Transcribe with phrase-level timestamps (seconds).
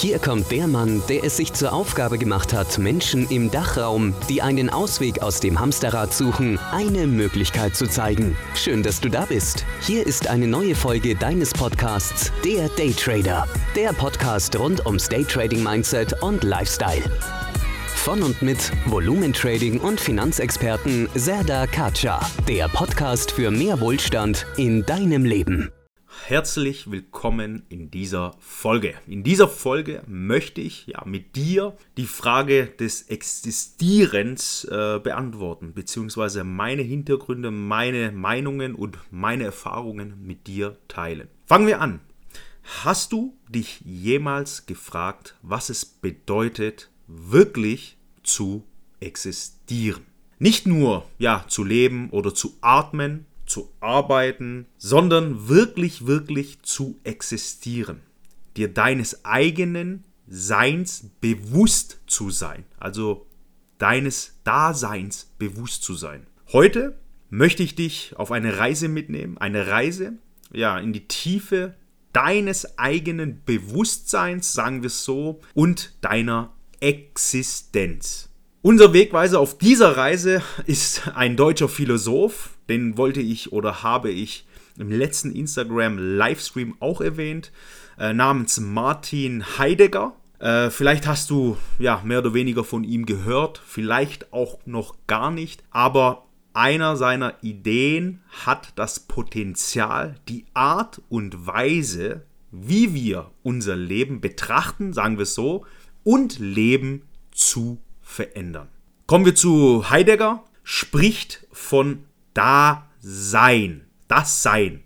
[0.00, 4.40] Hier kommt der Mann, der es sich zur Aufgabe gemacht hat, Menschen im Dachraum, die
[4.40, 8.34] einen Ausweg aus dem Hamsterrad suchen, eine Möglichkeit zu zeigen.
[8.54, 9.66] Schön, dass du da bist.
[9.82, 13.46] Hier ist eine neue Folge deines Podcasts, der Daytrader.
[13.76, 17.04] Der Podcast rund ums Daytrading Mindset und Lifestyle.
[17.94, 22.20] Von und mit Volumentrading und Finanzexperten Serda Kacha.
[22.48, 25.70] Der Podcast für mehr Wohlstand in deinem Leben
[26.26, 28.94] herzlich willkommen in dieser Folge.
[29.06, 36.44] In dieser Folge möchte ich ja mit dir die Frage des Existierens äh, beantworten, beziehungsweise
[36.44, 41.28] meine Hintergründe, meine Meinungen und meine Erfahrungen mit dir teilen.
[41.46, 42.00] Fangen wir an.
[42.84, 48.64] Hast du dich jemals gefragt, was es bedeutet, wirklich zu
[49.00, 50.06] existieren?
[50.38, 58.00] Nicht nur ja zu leben oder zu atmen, zu arbeiten, sondern wirklich, wirklich zu existieren.
[58.56, 63.26] Dir deines eigenen Seins bewusst zu sein, also
[63.78, 66.26] deines Daseins bewusst zu sein.
[66.52, 66.98] Heute
[67.28, 70.14] möchte ich dich auf eine Reise mitnehmen, eine Reise
[70.52, 71.74] ja in die Tiefe
[72.12, 78.29] deines eigenen Bewusstseins, sagen wir es so, und deiner Existenz.
[78.62, 84.44] Unser Wegweiser auf dieser Reise ist ein deutscher Philosoph, den wollte ich oder habe ich
[84.78, 87.52] im letzten Instagram Livestream auch erwähnt,
[87.98, 90.12] äh, namens Martin Heidegger.
[90.40, 95.30] Äh, vielleicht hast du ja mehr oder weniger von ihm gehört, vielleicht auch noch gar
[95.30, 103.76] nicht, aber einer seiner Ideen hat das Potenzial, die Art und Weise, wie wir unser
[103.76, 105.64] Leben betrachten, sagen wir es so,
[106.04, 107.78] und leben zu
[108.10, 108.68] verändern.
[109.06, 114.82] Kommen wir zu Heidegger, spricht von Dasein, das Sein,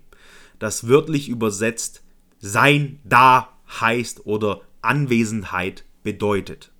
[0.59, 2.03] das wörtlich übersetzt
[2.39, 3.49] Sein da
[3.81, 6.71] heißt oder Anwesenheit bedeutet.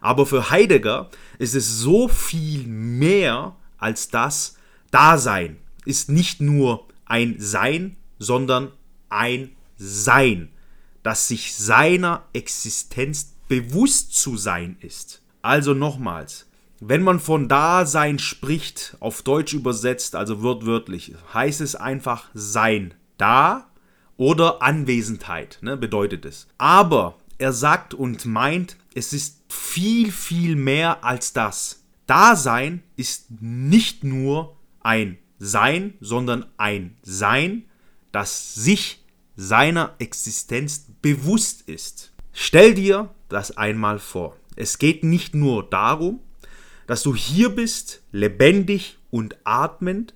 [0.00, 4.56] Aber für Heidegger ist es so viel mehr als das
[4.90, 5.58] Dasein.
[5.84, 8.72] Ist nicht nur ein Sein, sondern
[9.08, 10.50] ein Sein,
[11.02, 15.22] das sich seiner Existenz bewusst zu sein ist.
[15.46, 16.48] Also nochmals,
[16.80, 23.70] wenn man von Dasein spricht, auf Deutsch übersetzt, also wortwörtlich, heißt es einfach sein da
[24.16, 26.48] oder Anwesenheit, ne, bedeutet es.
[26.58, 31.84] Aber er sagt und meint, es ist viel, viel mehr als das.
[32.08, 37.66] Dasein ist nicht nur ein Sein, sondern ein Sein,
[38.10, 39.04] das sich
[39.36, 42.10] seiner Existenz bewusst ist.
[42.32, 44.36] Stell dir das einmal vor.
[44.56, 46.20] Es geht nicht nur darum,
[46.86, 50.14] dass du hier bist, lebendig und atmend,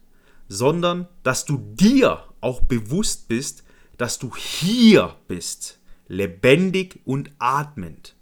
[0.48, 3.64] sondern dass du dir auch bewusst bist,
[3.98, 5.78] dass du hier bist,
[6.08, 8.16] lebendig und atmend.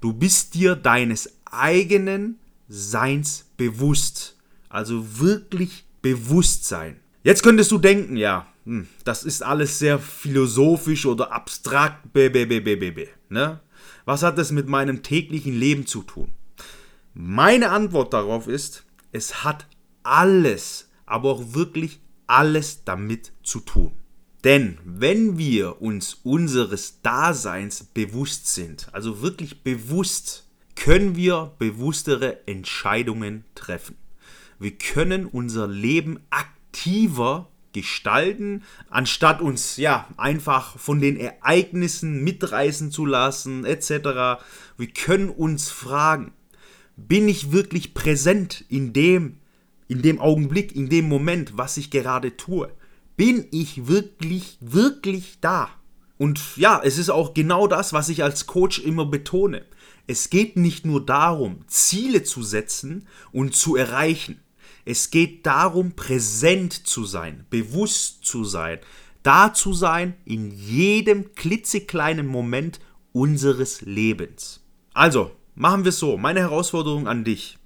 [0.00, 2.38] Du bist dir deines eigenen
[2.68, 4.36] Seins bewusst,
[4.68, 7.00] also wirklich Bewusstsein.
[7.24, 12.44] Jetzt könntest du denken, ja, hm, das ist alles sehr philosophisch oder abstrakt, b, b,
[12.44, 13.60] b, b, b, ne?
[14.08, 16.32] Was hat das mit meinem täglichen Leben zu tun?
[17.12, 19.66] Meine Antwort darauf ist, es hat
[20.02, 23.92] alles, aber auch wirklich alles damit zu tun.
[24.44, 33.44] Denn wenn wir uns unseres Daseins bewusst sind, also wirklich bewusst, können wir bewusstere Entscheidungen
[33.54, 33.96] treffen.
[34.58, 43.06] Wir können unser Leben aktiver gestalten, anstatt uns ja einfach von den Ereignissen mitreißen zu
[43.06, 44.40] lassen, etc.
[44.76, 46.32] Wir können uns fragen,
[46.96, 49.38] bin ich wirklich präsent in dem,
[49.86, 52.72] in dem Augenblick, in dem Moment, was ich gerade tue?
[53.16, 55.70] Bin ich wirklich, wirklich da?
[56.18, 59.64] Und ja, es ist auch genau das, was ich als Coach immer betone.
[60.06, 64.40] Es geht nicht nur darum, Ziele zu setzen und zu erreichen.
[64.90, 68.78] Es geht darum, präsent zu sein, bewusst zu sein,
[69.22, 72.80] da zu sein in jedem klitzekleinen Moment
[73.12, 74.64] unseres Lebens.
[74.94, 76.16] Also, machen wir es so.
[76.16, 77.58] Meine Herausforderung an dich.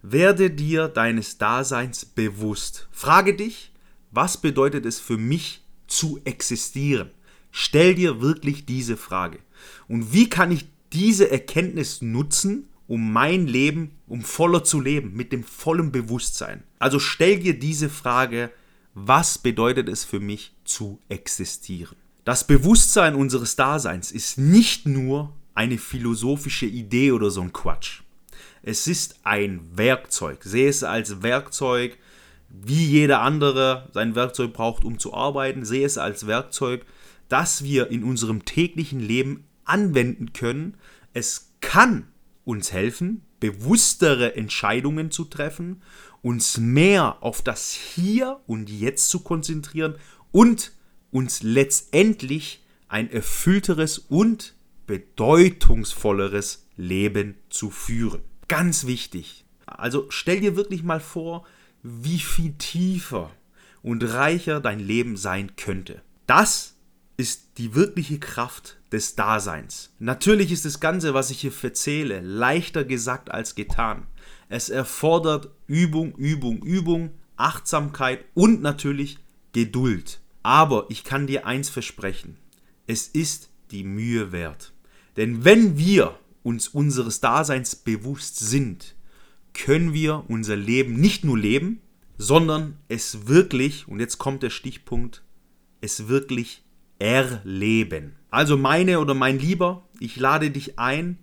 [0.00, 2.88] Werde dir deines Daseins bewusst.
[2.90, 3.72] Frage dich,
[4.10, 7.10] was bedeutet es für mich zu existieren?
[7.50, 9.40] Stell dir wirklich diese Frage.
[9.86, 10.64] Und wie kann ich
[10.94, 16.64] diese Erkenntnis nutzen, um mein Leben, um voller zu leben, mit dem vollen Bewusstsein.
[16.80, 18.50] Also stell dir diese Frage,
[18.94, 21.96] was bedeutet es für mich zu existieren?
[22.24, 28.00] Das Bewusstsein unseres Daseins ist nicht nur eine philosophische Idee oder so ein Quatsch.
[28.64, 30.42] Es ist ein Werkzeug.
[30.42, 31.96] Sehe es als Werkzeug,
[32.48, 35.64] wie jeder andere sein Werkzeug braucht, um zu arbeiten.
[35.64, 36.84] Sehe es als Werkzeug,
[37.28, 40.74] das wir in unserem täglichen Leben anwenden können.
[41.12, 42.08] Es kann
[42.50, 45.82] uns helfen, bewusstere Entscheidungen zu treffen,
[46.22, 49.96] uns mehr auf das Hier und Jetzt zu konzentrieren
[50.32, 50.72] und
[51.10, 54.54] uns letztendlich ein erfüllteres und
[54.86, 58.22] bedeutungsvolleres Leben zu führen.
[58.48, 59.44] Ganz wichtig.
[59.64, 61.46] Also stell dir wirklich mal vor,
[61.82, 63.30] wie viel tiefer
[63.82, 66.02] und reicher dein Leben sein könnte.
[66.26, 66.76] Das
[67.20, 69.90] ist die wirkliche Kraft des Daseins.
[69.98, 74.06] Natürlich ist das Ganze, was ich hier erzähle, leichter gesagt als getan.
[74.48, 79.18] Es erfordert Übung, Übung, Übung, Achtsamkeit und natürlich
[79.52, 80.20] Geduld.
[80.42, 82.38] Aber ich kann dir eins versprechen,
[82.86, 84.72] es ist die Mühe wert.
[85.18, 88.94] Denn wenn wir uns unseres Daseins bewusst sind,
[89.52, 91.82] können wir unser Leben nicht nur leben,
[92.16, 95.22] sondern es wirklich, und jetzt kommt der Stichpunkt,
[95.82, 96.62] es wirklich
[97.00, 98.14] erleben.
[98.30, 101.18] Also meine oder mein Lieber, ich lade dich ein,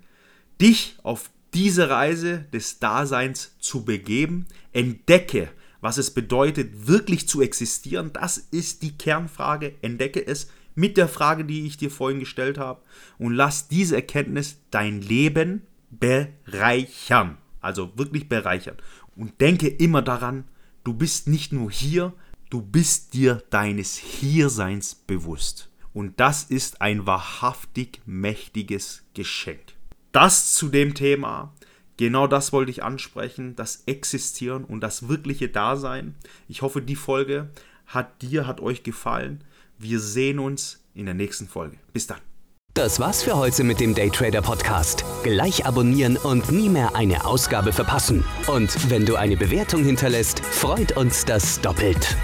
[0.60, 4.48] dich auf diese Reise des Daseins zu begeben.
[4.74, 8.12] Entdecke, was es bedeutet, wirklich zu existieren.
[8.12, 9.76] Das ist die Kernfrage.
[9.82, 12.82] Entdecke es mit der Frage, die ich dir vorhin gestellt habe.
[13.18, 17.38] Und lass diese Erkenntnis dein Leben bereichern.
[17.62, 18.76] Also wirklich bereichern.
[19.16, 20.44] Und denke immer daran,
[20.84, 22.14] du bist nicht nur hier,
[22.50, 25.70] du bist dir deines Hierseins bewusst.
[25.94, 29.74] Und das ist ein wahrhaftig mächtiges Geschenk.
[30.12, 31.54] Das zu dem Thema.
[31.98, 36.14] Genau das wollte ich ansprechen, das Existieren und das wirkliche Dasein.
[36.48, 37.50] Ich hoffe, die Folge
[37.88, 39.44] hat dir, hat euch gefallen.
[39.80, 41.78] Wir sehen uns in der nächsten Folge.
[41.94, 42.20] Bis dann.
[42.76, 45.04] Das war's für heute mit dem Daytrader Podcast.
[45.24, 48.24] Gleich abonnieren und nie mehr eine Ausgabe verpassen.
[48.46, 52.16] Und wenn du eine Bewertung hinterlässt, freut uns das doppelt.